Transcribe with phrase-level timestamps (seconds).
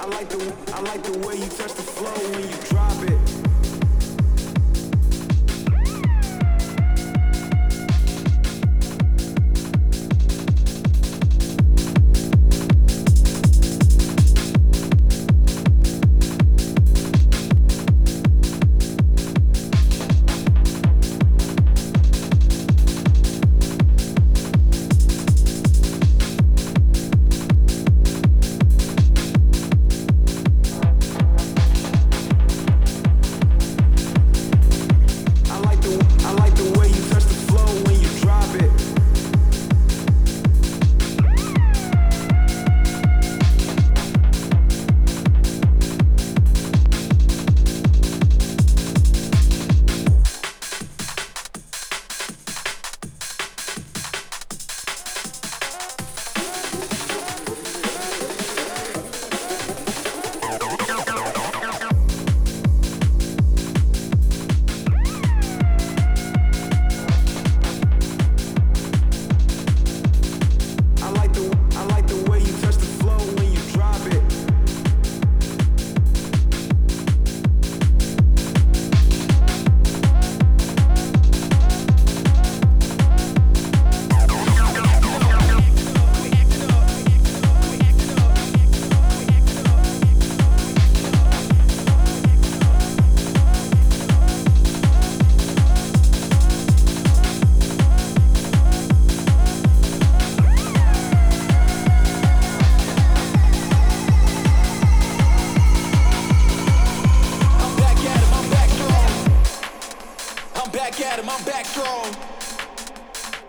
[0.00, 3.37] I like the I like the way you touch the flow when you drop it.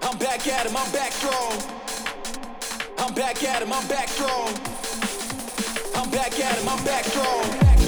[0.10, 1.54] I'm back at him, I'm back strong.
[2.98, 4.50] I'm back at him, I'm back strong.
[5.94, 7.79] I'm back at him, I'm back strong.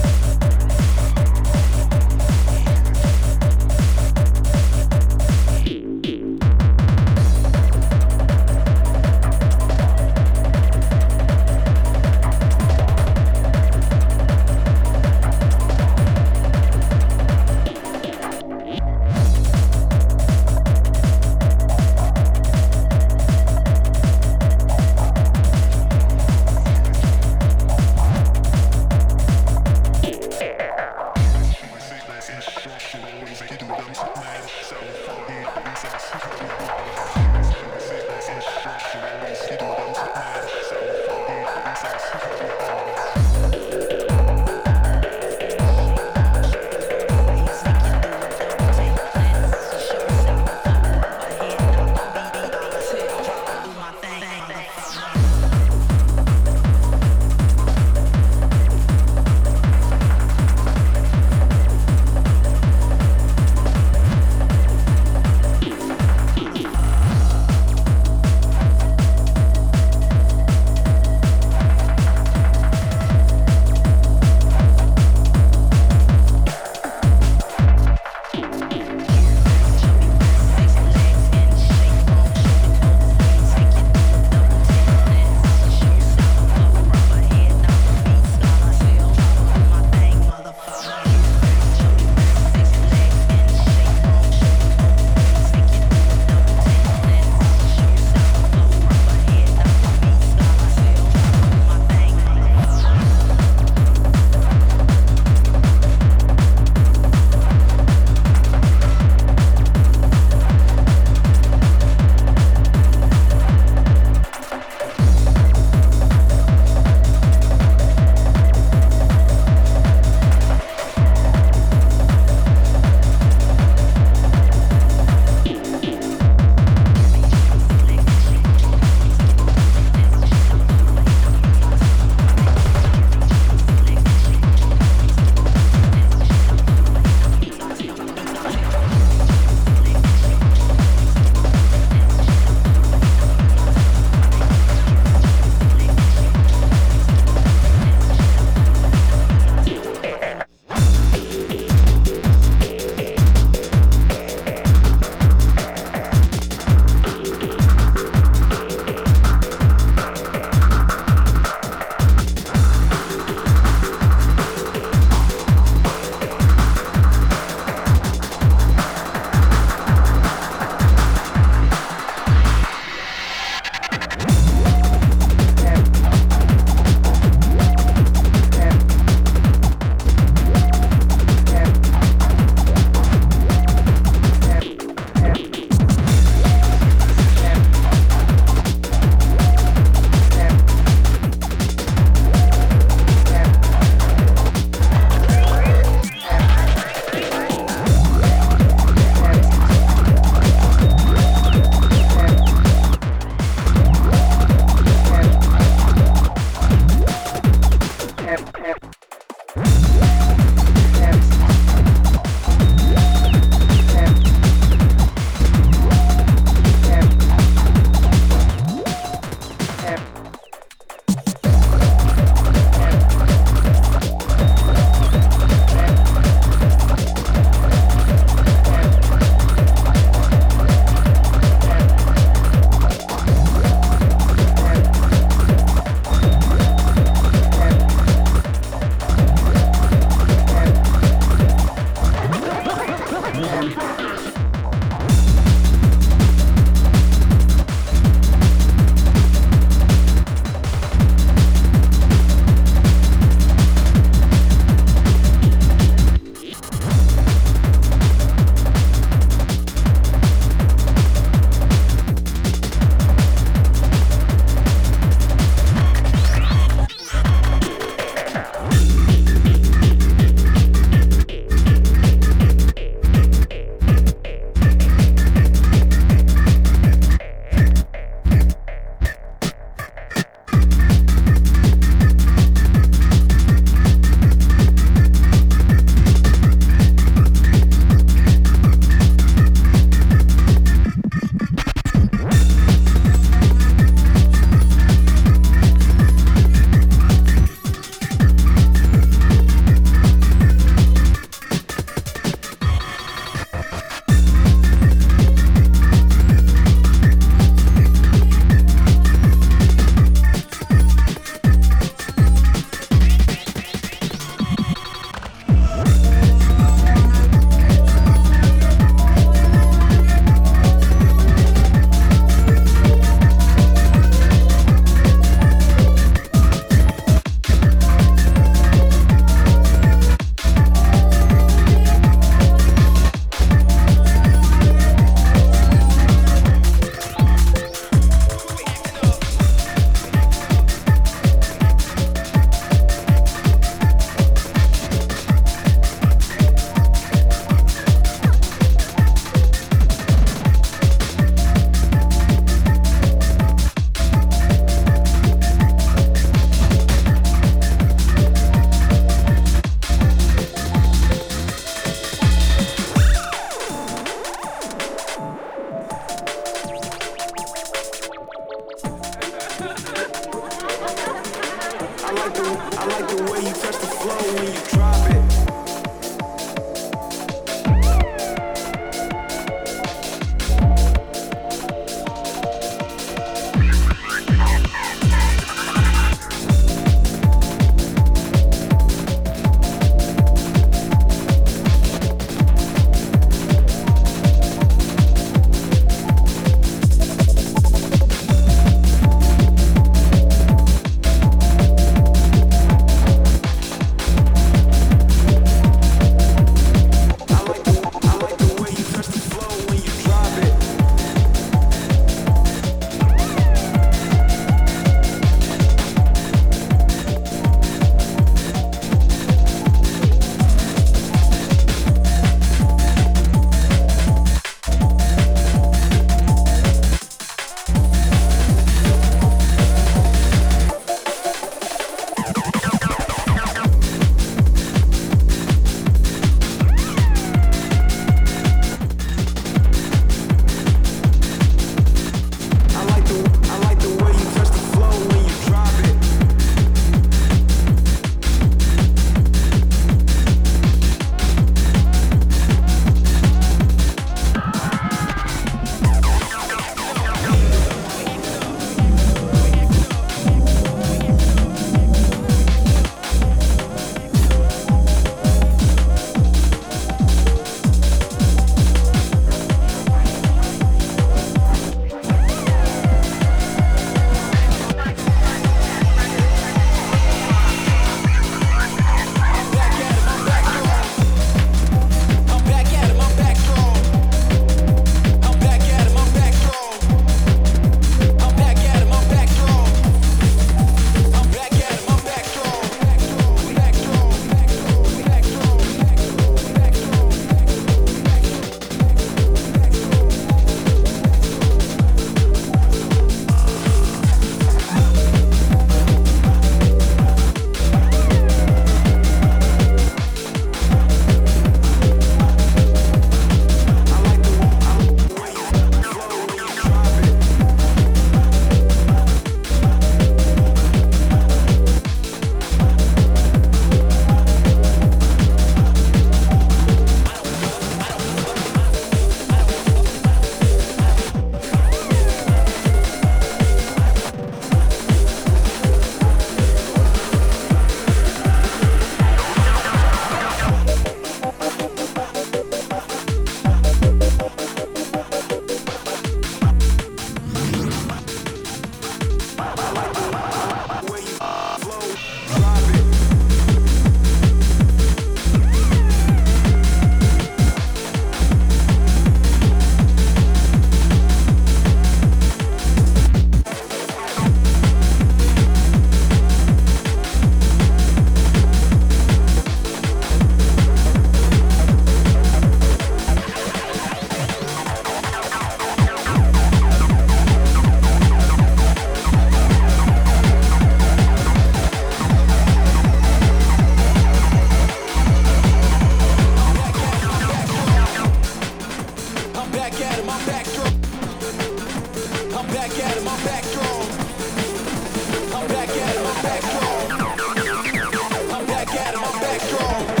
[599.51, 600.00] strong.